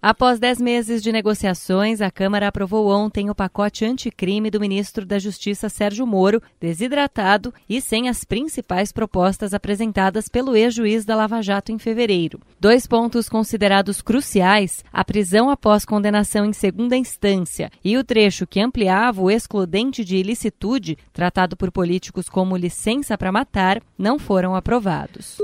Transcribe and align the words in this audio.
Após 0.00 0.38
dez 0.38 0.60
meses 0.60 1.02
de 1.02 1.10
negociações, 1.10 2.00
a 2.00 2.08
Câmara 2.08 2.46
aprovou 2.46 2.88
ontem 2.88 3.30
o 3.30 3.34
pacote 3.34 3.84
anticrime 3.84 4.48
do 4.48 4.60
ministro 4.60 5.04
da 5.04 5.18
Justiça 5.18 5.68
Sérgio 5.68 6.06
Moro, 6.06 6.40
desidratado 6.60 7.52
e 7.68 7.80
sem 7.80 8.08
as 8.08 8.22
principais 8.22 8.92
propostas 8.92 9.52
apresentadas 9.52 10.28
pelo 10.28 10.54
ex-juiz 10.54 11.04
da 11.04 11.16
Lava 11.16 11.42
Jato 11.42 11.72
em 11.72 11.78
fevereiro. 11.78 12.40
Dois 12.60 12.86
pontos 12.86 13.28
considerados 13.28 14.00
cruciais: 14.00 14.84
a 14.92 15.04
prisão 15.04 15.50
após 15.50 15.84
condenação 15.84 16.44
em 16.44 16.52
segunda 16.52 16.96
instância 16.96 17.68
e 17.84 17.96
o 17.96 18.04
trecho 18.04 18.46
que 18.46 18.60
ampliava 18.60 19.20
o 19.20 19.28
excludente 19.28 20.04
de 20.04 20.16
ilicitude, 20.16 20.96
tratado 21.12 21.56
por 21.56 21.72
políticos 21.72 22.28
como 22.28 22.56
licença 22.56 23.18
para 23.18 23.32
matar, 23.32 23.82
não 23.98 24.16
foram 24.16 24.54
aprovados. 24.54 25.38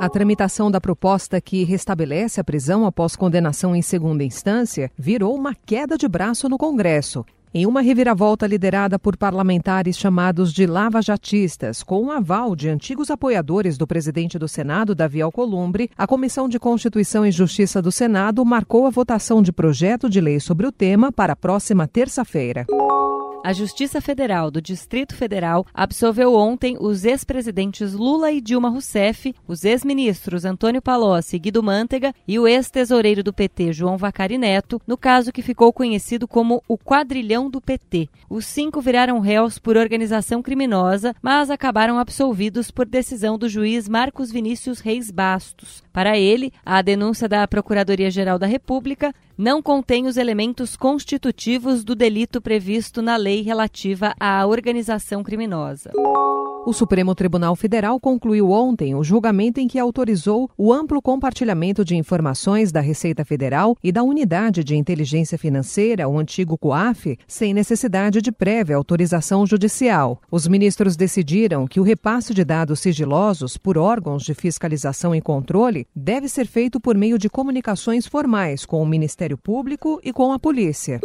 A 0.00 0.08
tramitação 0.08 0.70
da 0.70 0.80
proposta 0.80 1.42
que 1.42 1.62
restabelece 1.62 2.40
a 2.40 2.44
prisão 2.44 2.86
após 2.86 3.14
condenação 3.14 3.76
em 3.76 3.82
segunda 3.82 4.24
instância 4.24 4.90
virou 4.96 5.36
uma 5.36 5.54
queda 5.54 5.98
de 5.98 6.08
braço 6.08 6.48
no 6.48 6.56
Congresso. 6.56 7.22
Em 7.52 7.66
uma 7.66 7.82
reviravolta 7.82 8.46
liderada 8.46 8.98
por 8.98 9.14
parlamentares 9.14 9.98
chamados 9.98 10.54
de 10.54 10.66
lava-jatistas, 10.66 11.82
com 11.82 12.06
o 12.06 12.10
aval 12.10 12.56
de 12.56 12.70
antigos 12.70 13.10
apoiadores 13.10 13.76
do 13.76 13.86
presidente 13.86 14.38
do 14.38 14.48
Senado, 14.48 14.94
Davi 14.94 15.20
Alcolumbre, 15.20 15.90
a 15.98 16.06
Comissão 16.06 16.48
de 16.48 16.58
Constituição 16.58 17.26
e 17.26 17.30
Justiça 17.30 17.82
do 17.82 17.92
Senado 17.92 18.42
marcou 18.42 18.86
a 18.86 18.90
votação 18.90 19.42
de 19.42 19.52
projeto 19.52 20.08
de 20.08 20.18
lei 20.18 20.40
sobre 20.40 20.66
o 20.66 20.72
tema 20.72 21.12
para 21.12 21.34
a 21.34 21.36
próxima 21.36 21.86
terça-feira. 21.86 22.64
A 23.42 23.54
Justiça 23.54 24.02
Federal 24.02 24.50
do 24.50 24.60
Distrito 24.60 25.16
Federal 25.16 25.64
absolveu 25.72 26.34
ontem 26.34 26.76
os 26.78 27.06
ex-presidentes 27.06 27.94
Lula 27.94 28.30
e 28.30 28.38
Dilma 28.38 28.68
Rousseff, 28.68 29.34
os 29.48 29.64
ex-ministros 29.64 30.44
Antônio 30.44 30.82
Palocci 30.82 31.36
e 31.36 31.38
Guido 31.38 31.62
Mantega 31.62 32.14
e 32.28 32.38
o 32.38 32.46
ex-tesoureiro 32.46 33.22
do 33.22 33.32
PT 33.32 33.72
João 33.72 33.96
Vacari 33.96 34.36
Neto, 34.36 34.80
no 34.86 34.98
caso 34.98 35.32
que 35.32 35.40
ficou 35.40 35.72
conhecido 35.72 36.28
como 36.28 36.62
o 36.68 36.76
quadrilhão 36.76 37.48
do 37.48 37.62
PT. 37.62 38.10
Os 38.28 38.44
cinco 38.44 38.78
viraram 38.82 39.18
réus 39.20 39.58
por 39.58 39.74
organização 39.74 40.42
criminosa, 40.42 41.16
mas 41.22 41.48
acabaram 41.50 41.98
absolvidos 41.98 42.70
por 42.70 42.84
decisão 42.84 43.38
do 43.38 43.48
juiz 43.48 43.88
Marcos 43.88 44.30
Vinícius 44.30 44.80
Reis 44.80 45.10
Bastos. 45.10 45.82
Para 45.92 46.16
ele, 46.16 46.52
a 46.64 46.80
denúncia 46.82 47.28
da 47.28 47.46
Procuradoria-Geral 47.48 48.38
da 48.38 48.46
República 48.46 49.12
não 49.36 49.60
contém 49.60 50.06
os 50.06 50.16
elementos 50.16 50.76
constitutivos 50.76 51.82
do 51.82 51.94
delito 51.94 52.40
previsto 52.40 53.02
na 53.02 53.16
lei 53.16 53.42
relativa 53.42 54.14
à 54.20 54.46
organização 54.46 55.22
criminosa. 55.22 55.90
O 56.66 56.74
Supremo 56.74 57.14
Tribunal 57.14 57.56
Federal 57.56 57.98
concluiu 57.98 58.50
ontem 58.50 58.94
o 58.94 59.02
julgamento 59.02 59.58
em 59.58 59.66
que 59.66 59.78
autorizou 59.78 60.50
o 60.58 60.70
amplo 60.72 61.00
compartilhamento 61.00 61.82
de 61.82 61.96
informações 61.96 62.70
da 62.70 62.80
Receita 62.80 63.24
Federal 63.24 63.76
e 63.82 63.90
da 63.90 64.02
Unidade 64.02 64.62
de 64.62 64.76
Inteligência 64.76 65.38
Financeira, 65.38 66.06
o 66.06 66.18
antigo 66.18 66.58
COAF, 66.58 67.18
sem 67.26 67.54
necessidade 67.54 68.20
de 68.20 68.30
prévia 68.30 68.76
autorização 68.76 69.46
judicial. 69.46 70.20
Os 70.30 70.46
ministros 70.46 70.96
decidiram 70.96 71.66
que 71.66 71.80
o 71.80 71.82
repasse 71.82 72.34
de 72.34 72.44
dados 72.44 72.80
sigilosos 72.80 73.56
por 73.56 73.78
órgãos 73.78 74.22
de 74.22 74.34
fiscalização 74.34 75.14
e 75.14 75.20
controle 75.20 75.86
deve 75.96 76.28
ser 76.28 76.46
feito 76.46 76.78
por 76.78 76.94
meio 76.94 77.18
de 77.18 77.30
comunicações 77.30 78.06
formais 78.06 78.66
com 78.66 78.82
o 78.82 78.86
Ministério 78.86 79.38
Público 79.38 79.98
e 80.04 80.12
com 80.12 80.30
a 80.30 80.38
Polícia. 80.38 81.00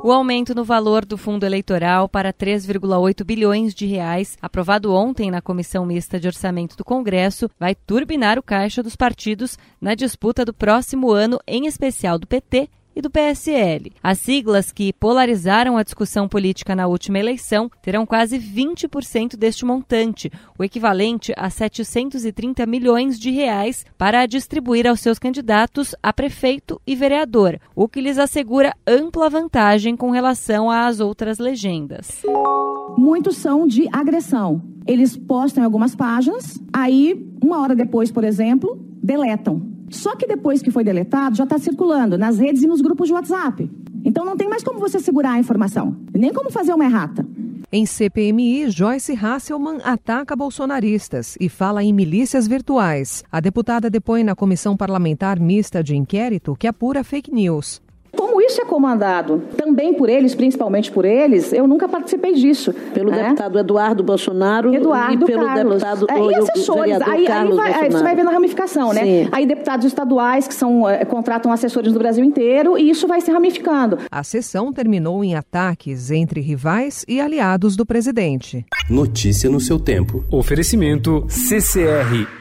O 0.00 0.12
aumento 0.12 0.54
no 0.54 0.62
valor 0.62 1.04
do 1.04 1.18
fundo 1.18 1.44
eleitoral 1.44 2.08
para 2.08 2.32
3,8 2.32 3.24
bilhões 3.24 3.74
de 3.74 3.84
reais, 3.84 4.38
aprovado 4.40 4.94
ontem 4.94 5.28
na 5.28 5.42
Comissão 5.42 5.84
Mista 5.84 6.20
de 6.20 6.28
Orçamento 6.28 6.76
do 6.76 6.84
Congresso, 6.84 7.50
vai 7.58 7.74
turbinar 7.74 8.38
o 8.38 8.42
caixa 8.42 8.80
dos 8.80 8.94
partidos 8.94 9.58
na 9.80 9.96
disputa 9.96 10.44
do 10.44 10.54
próximo 10.54 11.10
ano, 11.10 11.40
em 11.48 11.66
especial 11.66 12.16
do 12.16 12.28
PT 12.28 12.70
e 12.98 13.00
do 13.00 13.08
PSL. 13.08 13.92
As 14.02 14.18
siglas 14.18 14.72
que 14.72 14.92
polarizaram 14.92 15.76
a 15.76 15.84
discussão 15.84 16.28
política 16.28 16.74
na 16.74 16.88
última 16.88 17.20
eleição 17.20 17.70
terão 17.80 18.04
quase 18.04 18.36
20% 18.40 19.36
deste 19.36 19.64
montante, 19.64 20.32
o 20.58 20.64
equivalente 20.64 21.32
a 21.36 21.48
730 21.48 22.66
milhões 22.66 23.16
de 23.16 23.30
reais 23.30 23.86
para 23.96 24.26
distribuir 24.26 24.84
aos 24.84 24.98
seus 24.98 25.16
candidatos 25.16 25.94
a 26.02 26.12
prefeito 26.12 26.80
e 26.84 26.96
vereador, 26.96 27.60
o 27.72 27.88
que 27.88 28.00
lhes 28.00 28.18
assegura 28.18 28.74
ampla 28.84 29.30
vantagem 29.30 29.96
com 29.96 30.10
relação 30.10 30.68
às 30.68 30.98
outras 30.98 31.38
legendas. 31.38 32.22
Muitos 32.96 33.36
são 33.36 33.64
de 33.64 33.88
agressão. 33.92 34.60
Eles 34.88 35.16
postam 35.16 35.62
em 35.62 35.64
algumas 35.64 35.94
páginas, 35.94 36.60
aí, 36.72 37.30
uma 37.40 37.60
hora 37.60 37.76
depois, 37.76 38.10
por 38.10 38.24
exemplo, 38.24 38.87
deletam. 39.08 39.62
Só 39.88 40.14
que 40.14 40.26
depois 40.26 40.60
que 40.60 40.70
foi 40.70 40.84
deletado, 40.84 41.34
já 41.34 41.44
está 41.44 41.58
circulando 41.58 42.18
nas 42.18 42.38
redes 42.38 42.62
e 42.62 42.66
nos 42.66 42.82
grupos 42.82 43.08
de 43.08 43.14
WhatsApp. 43.14 43.70
Então 44.04 44.22
não 44.22 44.36
tem 44.36 44.48
mais 44.48 44.62
como 44.62 44.78
você 44.78 45.00
segurar 45.00 45.32
a 45.32 45.38
informação, 45.38 45.96
nem 46.14 46.30
como 46.30 46.50
fazer 46.50 46.74
uma 46.74 46.84
errata. 46.84 47.26
Em 47.72 47.86
CPMI, 47.86 48.70
Joyce 48.70 49.14
Hasselman 49.14 49.78
ataca 49.82 50.36
bolsonaristas 50.36 51.36
e 51.40 51.48
fala 51.48 51.82
em 51.82 51.92
milícias 51.92 52.46
virtuais. 52.46 53.24
A 53.32 53.40
deputada 53.40 53.88
depõe 53.88 54.22
na 54.22 54.34
comissão 54.34 54.76
parlamentar 54.76 55.40
mista 55.40 55.82
de 55.82 55.96
inquérito 55.96 56.54
que 56.54 56.66
apura 56.66 57.02
fake 57.02 57.32
news. 57.32 57.80
Como 58.38 58.46
isso 58.46 58.60
é 58.60 58.64
comandado 58.64 59.42
também 59.56 59.92
por 59.92 60.08
eles, 60.08 60.32
principalmente 60.32 60.92
por 60.92 61.04
eles, 61.04 61.52
eu 61.52 61.66
nunca 61.66 61.88
participei 61.88 62.34
disso. 62.34 62.72
Pelo 62.94 63.10
né? 63.10 63.24
deputado 63.24 63.58
Eduardo 63.58 64.04
Bolsonaro 64.04 64.72
Eduardo 64.72 65.24
e 65.24 65.26
pelo 65.26 65.44
Carlos. 65.44 65.82
deputado 65.82 66.06
é, 66.08 66.20
e 66.20 66.34
assessores. 66.36 67.00
Aí, 67.00 67.26
aí 67.26 67.48
vai, 67.48 67.72
aí 67.74 67.90
você 67.90 68.00
vai 68.00 68.14
vendo 68.14 68.28
a 68.28 68.32
ramificação, 68.32 68.92
né? 68.92 69.02
Sim. 69.02 69.28
Aí 69.32 69.44
deputados 69.44 69.84
estaduais 69.86 70.46
que 70.46 70.54
são, 70.54 70.88
é, 70.88 71.04
contratam 71.04 71.50
assessores 71.50 71.92
do 71.92 71.98
Brasil 71.98 72.24
inteiro 72.24 72.78
e 72.78 72.88
isso 72.88 73.08
vai 73.08 73.20
se 73.20 73.32
ramificando. 73.32 73.98
A 74.08 74.22
sessão 74.22 74.72
terminou 74.72 75.24
em 75.24 75.34
ataques 75.34 76.12
entre 76.12 76.40
rivais 76.40 77.04
e 77.08 77.20
aliados 77.20 77.74
do 77.74 77.84
presidente. 77.84 78.64
Notícia 78.88 79.50
no 79.50 79.58
seu 79.58 79.80
tempo. 79.80 80.24
Oferecimento 80.30 81.26
CCR 81.28 82.38